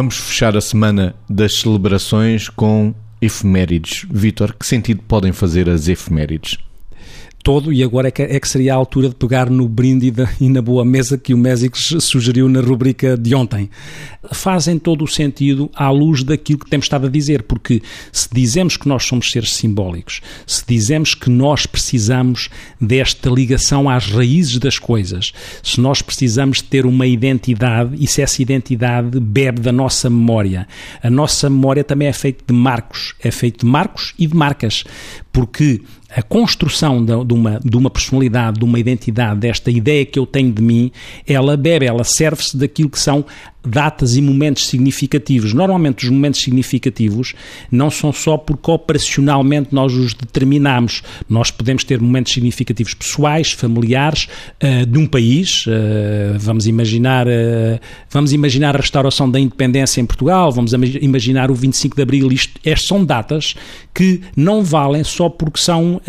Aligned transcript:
Vamos 0.00 0.16
fechar 0.16 0.56
a 0.56 0.62
semana 0.62 1.14
das 1.28 1.60
celebrações 1.60 2.48
com 2.48 2.94
efemérides. 3.20 4.06
Vítor, 4.10 4.54
que 4.58 4.64
sentido 4.64 5.02
podem 5.02 5.30
fazer 5.30 5.68
as 5.68 5.88
efemérides? 5.88 6.56
Todo 7.42 7.72
e 7.72 7.82
agora 7.82 8.08
é 8.08 8.10
que, 8.10 8.22
é 8.22 8.38
que, 8.38 8.48
seria 8.48 8.74
a 8.74 8.76
altura 8.76 9.08
de 9.08 9.14
pegar 9.14 9.48
no 9.48 9.68
brinde 9.68 10.12
e 10.40 10.48
na 10.48 10.60
boa 10.60 10.84
mesa 10.84 11.16
que 11.16 11.32
o 11.32 11.38
Mésicos 11.38 11.96
sugeriu 12.00 12.48
na 12.48 12.60
rubrica 12.60 13.16
de 13.16 13.34
ontem. 13.34 13.70
Fazem 14.32 14.78
todo 14.78 15.04
o 15.04 15.08
sentido 15.08 15.70
à 15.74 15.90
luz 15.90 16.22
daquilo 16.22 16.58
que 16.58 16.68
temos 16.68 16.84
estado 16.84 17.06
a 17.06 17.10
dizer, 17.10 17.44
porque 17.44 17.82
se 18.12 18.28
dizemos 18.32 18.76
que 18.76 18.86
nós 18.86 19.04
somos 19.04 19.30
seres 19.30 19.54
simbólicos, 19.54 20.20
se 20.46 20.64
dizemos 20.66 21.14
que 21.14 21.30
nós 21.30 21.64
precisamos 21.64 22.50
desta 22.80 23.30
ligação 23.30 23.88
às 23.88 24.06
raízes 24.06 24.58
das 24.58 24.78
coisas, 24.78 25.32
se 25.62 25.80
nós 25.80 26.02
precisamos 26.02 26.60
ter 26.60 26.84
uma 26.84 27.06
identidade 27.06 27.96
e 27.98 28.06
se 28.06 28.20
essa 28.20 28.42
identidade 28.42 29.18
bebe 29.18 29.60
da 29.60 29.72
nossa 29.72 30.10
memória, 30.10 30.68
a 31.02 31.08
nossa 31.08 31.48
memória 31.48 31.82
também 31.82 32.08
é 32.08 32.12
feita 32.12 32.44
de 32.46 32.52
marcos, 32.52 33.14
é 33.22 33.30
feita 33.30 33.64
de 33.64 33.66
marcos 33.66 34.12
e 34.18 34.26
de 34.26 34.36
marcas, 34.36 34.84
porque 35.32 35.80
a 36.14 36.22
construção 36.22 37.04
de, 37.04 37.24
de, 37.24 37.34
uma, 37.34 37.60
de 37.64 37.76
uma 37.76 37.90
personalidade, 37.90 38.58
de 38.58 38.64
uma 38.64 38.78
identidade, 38.78 39.40
desta 39.40 39.70
ideia 39.70 40.04
que 40.04 40.18
eu 40.18 40.26
tenho 40.26 40.52
de 40.52 40.60
mim, 40.60 40.90
ela 41.26 41.56
bebe, 41.56 41.86
ela 41.86 42.04
serve-se 42.04 42.56
daquilo 42.56 42.90
que 42.90 42.98
são 42.98 43.24
datas 43.64 44.16
e 44.16 44.22
momentos 44.22 44.66
significativos. 44.66 45.52
Normalmente 45.52 46.04
os 46.04 46.10
momentos 46.10 46.40
significativos 46.40 47.34
não 47.70 47.90
são 47.90 48.12
só 48.12 48.36
porque 48.36 48.70
operacionalmente 48.70 49.74
nós 49.74 49.92
os 49.92 50.14
determinamos. 50.14 51.02
Nós 51.28 51.50
podemos 51.50 51.84
ter 51.84 52.00
momentos 52.00 52.32
significativos 52.32 52.94
pessoais, 52.94 53.52
familiares, 53.52 54.28
uh, 54.62 54.86
de 54.86 54.98
um 54.98 55.06
país. 55.06 55.66
Uh, 55.66 56.38
vamos 56.38 56.66
imaginar 56.66 57.26
uh, 57.26 57.80
vamos 58.08 58.32
imaginar 58.32 58.74
a 58.74 58.80
restauração 58.80 59.30
da 59.30 59.38
independência 59.38 60.00
em 60.00 60.06
Portugal, 60.06 60.50
vamos 60.50 60.72
imaginar 60.72 61.50
o 61.50 61.54
25 61.54 61.96
de 61.96 62.02
Abril. 62.02 62.32
Isto, 62.32 62.58
estas 62.64 62.88
são 62.88 63.04
datas 63.04 63.54
que 63.94 64.20
não 64.36 64.64
valem 64.64 65.04
só 65.04 65.28
porque 65.28 65.60
são 65.60 66.00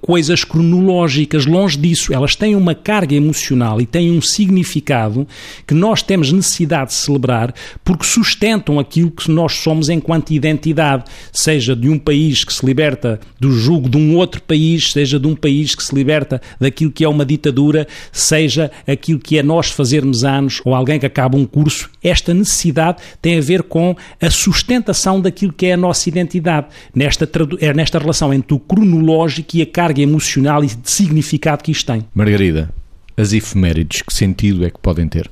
coisas 0.00 0.44
cronológicas. 0.44 1.46
Longe 1.46 1.78
disso, 1.78 2.12
elas 2.12 2.34
têm 2.34 2.54
uma 2.54 2.74
carga 2.74 3.14
emocional 3.14 3.80
e 3.80 3.86
têm 3.86 4.10
um 4.10 4.20
significado 4.20 5.26
que 5.66 5.74
nós 5.74 6.02
temos 6.02 6.32
necessidade 6.32 6.92
celebrar 6.98 7.54
porque 7.84 8.04
sustentam 8.04 8.78
aquilo 8.78 9.10
que 9.10 9.30
nós 9.30 9.54
somos 9.54 9.88
enquanto 9.88 10.30
identidade, 10.30 11.04
seja 11.32 11.74
de 11.74 11.88
um 11.88 11.98
país 11.98 12.44
que 12.44 12.52
se 12.52 12.64
liberta 12.64 13.20
do 13.38 13.52
jugo 13.52 13.88
de 13.88 13.96
um 13.96 14.16
outro 14.16 14.42
país, 14.42 14.92
seja 14.92 15.18
de 15.18 15.26
um 15.26 15.34
país 15.34 15.74
que 15.74 15.82
se 15.82 15.94
liberta 15.94 16.40
daquilo 16.60 16.90
que 16.90 17.04
é 17.04 17.08
uma 17.08 17.24
ditadura, 17.24 17.86
seja 18.12 18.70
aquilo 18.86 19.18
que 19.18 19.38
é 19.38 19.42
nós 19.42 19.70
fazermos 19.70 20.24
anos 20.24 20.60
ou 20.64 20.74
alguém 20.74 20.98
que 20.98 21.06
acaba 21.06 21.36
um 21.36 21.46
curso. 21.46 21.90
Esta 22.02 22.34
necessidade 22.34 22.98
tem 23.20 23.38
a 23.38 23.40
ver 23.40 23.62
com 23.62 23.96
a 24.20 24.30
sustentação 24.30 25.20
daquilo 25.20 25.52
que 25.52 25.66
é 25.66 25.72
a 25.72 25.76
nossa 25.76 26.08
identidade, 26.08 26.66
nesta, 26.94 27.28
é 27.60 27.72
nesta 27.72 27.98
relação 27.98 28.32
entre 28.32 28.54
o 28.54 28.58
cronológico 28.58 29.56
e 29.56 29.62
a 29.62 29.66
carga 29.66 30.02
emocional 30.02 30.62
e 30.64 30.68
de 30.68 30.90
significado 30.90 31.62
que 31.62 31.72
isto 31.72 31.86
tem. 31.86 32.04
Margarida, 32.14 32.70
as 33.16 33.32
efemérides, 33.32 34.02
que 34.02 34.12
sentido 34.12 34.64
é 34.64 34.70
que 34.70 34.78
podem 34.78 35.08
ter? 35.08 35.28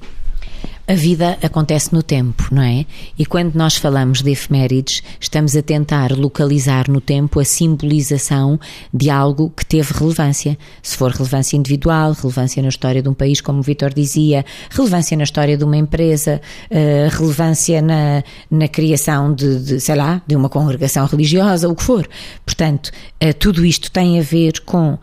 A 0.88 0.94
vida 0.94 1.36
acontece 1.42 1.92
no 1.92 2.00
tempo, 2.00 2.46
não 2.52 2.62
é? 2.62 2.86
E 3.18 3.26
quando 3.26 3.56
nós 3.56 3.74
falamos 3.74 4.22
de 4.22 4.30
efemérides, 4.30 5.02
estamos 5.18 5.56
a 5.56 5.62
tentar 5.62 6.12
localizar 6.12 6.88
no 6.88 7.00
tempo 7.00 7.40
a 7.40 7.44
simbolização 7.44 8.60
de 8.94 9.10
algo 9.10 9.50
que 9.50 9.66
teve 9.66 9.92
relevância. 9.92 10.56
Se 10.80 10.96
for 10.96 11.10
relevância 11.10 11.56
individual, 11.56 12.12
relevância 12.12 12.62
na 12.62 12.68
história 12.68 13.02
de 13.02 13.08
um 13.08 13.14
país, 13.14 13.40
como 13.40 13.58
o 13.58 13.62
Vitor 13.62 13.92
dizia, 13.92 14.44
relevância 14.70 15.16
na 15.16 15.24
história 15.24 15.56
de 15.56 15.64
uma 15.64 15.76
empresa, 15.76 16.40
uh, 16.70 17.16
relevância 17.18 17.82
na, 17.82 18.22
na 18.48 18.68
criação 18.68 19.34
de, 19.34 19.58
de, 19.58 19.80
sei 19.80 19.96
lá, 19.96 20.22
de 20.24 20.36
uma 20.36 20.48
congregação 20.48 21.04
religiosa, 21.06 21.68
o 21.68 21.74
que 21.74 21.82
for. 21.82 22.08
Portanto, 22.44 22.92
uh, 23.20 23.34
tudo 23.34 23.66
isto 23.66 23.90
tem 23.90 24.20
a 24.20 24.22
ver 24.22 24.60
com 24.60 24.96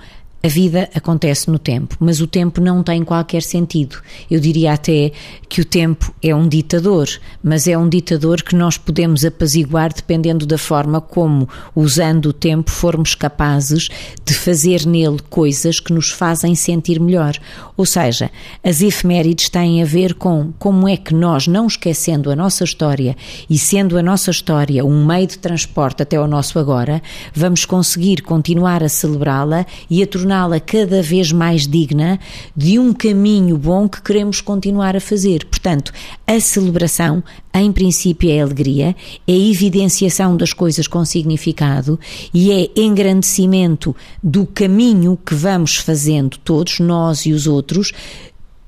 a 0.46 0.50
vida 0.50 0.90
acontece 0.94 1.50
no 1.50 1.58
tempo, 1.58 1.96
mas 2.02 2.20
o 2.20 2.28
tempo 2.28 2.60
não 2.60 2.84
tem 2.84 3.02
qualquer 3.02 3.42
sentido. 3.42 3.96
Eu 4.30 4.42
diria 4.42 4.74
até 4.74 5.14
que 5.48 5.62
o 5.62 5.66
tempo 5.66 6.14
é 6.22 6.36
um 6.36 6.50
ditador, 6.50 7.08
mas 7.42 7.66
é 7.66 7.78
um 7.78 7.88
ditador 7.88 8.44
que 8.44 8.54
nós 8.54 8.78
podemos 8.78 9.24
apaziguar 9.24 9.94
dependendo 9.94 10.46
da 10.46 10.58
forma 10.58 11.00
como, 11.00 11.48
usando 11.74 12.26
o 12.26 12.34
tempo, 12.34 12.70
formos 12.70 13.16
capazes 13.16 13.88
de 14.26 14.34
fazer 14.34 14.86
nele 14.86 15.20
coisas 15.30 15.80
que 15.80 15.94
nos 15.94 16.10
fazem 16.10 16.56
sentir 16.56 17.00
melhor. 17.00 17.38
Ou 17.78 17.86
seja, 17.86 18.30
as 18.62 18.82
efemérides 18.82 19.48
têm 19.48 19.82
a 19.82 19.86
ver 19.86 20.14
com 20.14 20.52
como 20.60 20.90
é 20.90 20.98
que 20.98 21.14
nós, 21.14 21.48
não 21.48 21.68
esquecendo 21.68 22.30
a 22.30 22.36
nossa 22.36 22.66
história 22.66 23.16
e 23.50 23.58
sendo 23.58 23.98
a 23.98 24.04
nossa 24.04 24.30
história 24.30 24.84
um 24.84 25.06
meio 25.06 25.28
de 25.28 25.38
transporte 25.38 26.04
até 26.04 26.18
ao 26.18 26.28
nosso 26.28 26.60
agora, 26.60 27.02
vamos 27.34 27.64
conseguir 27.64 28.24
continuar 28.24 28.84
a 28.84 28.90
celebrá-la 28.90 29.66
e 29.90 30.04
a 30.04 30.08
tornar 30.08 30.33
torná-la 30.34 30.60
cada 30.60 31.02
vez 31.02 31.32
mais 31.32 31.68
digna 31.68 32.20
de 32.58 32.80
um 32.80 32.92
caminho 32.92 33.56
bom 33.56 33.88
que 33.88 34.02
queremos 34.02 34.42
continuar 34.42 34.96
a 34.96 35.00
fazer. 35.00 35.46
Portanto, 35.46 35.94
a 36.26 36.40
celebração, 36.40 37.24
em 37.54 37.72
princípio, 37.72 38.32
é 38.32 38.42
alegria, 38.42 38.96
é 39.28 39.32
evidenciação 39.32 40.36
das 40.36 40.52
coisas 40.52 40.88
com 40.88 41.06
significado 41.06 42.00
e 42.34 42.52
é 42.52 42.70
engrandecimento 42.76 43.96
do 44.24 44.46
caminho 44.48 45.18
que 45.24 45.36
vamos 45.36 45.78
fazendo 45.78 46.38
todos, 46.44 46.80
nós 46.80 47.28
e 47.28 47.32
os 47.32 47.46
outros, 47.46 47.92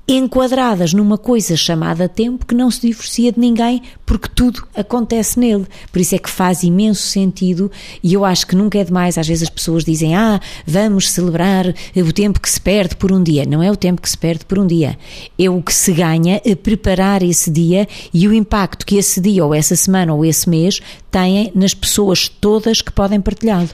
enquadradas 0.08 0.94
numa 0.94 1.18
coisa 1.18 1.56
chamada 1.56 2.08
tempo 2.08 2.46
que 2.46 2.54
não 2.54 2.70
se 2.70 2.80
divorcia 2.80 3.32
de 3.32 3.40
ninguém 3.40 3.82
porque 4.04 4.28
tudo 4.32 4.66
acontece 4.74 5.38
nele. 5.38 5.66
Por 5.90 6.00
isso 6.00 6.14
é 6.14 6.18
que 6.18 6.30
faz 6.30 6.62
imenso 6.62 7.02
sentido 7.02 7.70
e 8.02 8.14
eu 8.14 8.24
acho 8.24 8.46
que 8.46 8.54
nunca 8.54 8.78
é 8.78 8.84
demais. 8.84 9.18
Às 9.18 9.26
vezes 9.26 9.44
as 9.44 9.50
pessoas 9.50 9.84
dizem: 9.84 10.14
Ah, 10.14 10.40
vamos 10.64 11.10
celebrar 11.10 11.74
o 11.96 12.12
tempo 12.12 12.40
que 12.40 12.48
se 12.48 12.60
perde 12.60 12.94
por 12.96 13.10
um 13.10 13.22
dia. 13.22 13.44
Não 13.44 13.62
é 13.62 13.70
o 13.70 13.76
tempo 13.76 14.00
que 14.00 14.08
se 14.08 14.16
perde 14.16 14.44
por 14.44 14.58
um 14.58 14.66
dia, 14.66 14.96
é 15.38 15.50
o 15.50 15.60
que 15.60 15.74
se 15.74 15.92
ganha 15.92 16.36
a 16.36 16.56
preparar 16.56 17.22
esse 17.22 17.50
dia 17.50 17.88
e 18.14 18.28
o 18.28 18.32
impacto 18.32 18.86
que 18.86 18.96
esse 18.96 19.20
dia, 19.20 19.44
ou 19.44 19.54
essa 19.54 19.74
semana, 19.74 20.14
ou 20.14 20.24
esse 20.24 20.48
mês 20.48 20.80
têm 21.10 21.50
nas 21.54 21.74
pessoas 21.74 22.28
todas 22.28 22.80
que 22.80 22.92
podem 22.92 23.20
partilhá-lo. 23.20 23.68